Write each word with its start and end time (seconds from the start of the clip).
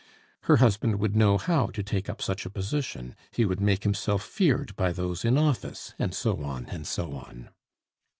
Her 0.45 0.57
husband 0.57 0.99
would 0.99 1.15
know 1.15 1.37
how 1.37 1.67
to 1.67 1.83
take 1.83 2.09
up 2.09 2.23
such 2.23 2.43
a 2.43 2.49
position, 2.49 3.15
he 3.29 3.45
would 3.45 3.59
make 3.61 3.83
himself 3.83 4.23
feared 4.23 4.75
by 4.75 4.91
those 4.93 5.23
in 5.23 5.37
office, 5.37 5.93
and 5.99 6.11
so 6.15 6.43
on 6.43 6.65
and 6.69 6.87
so 6.87 7.13
on. 7.13 7.49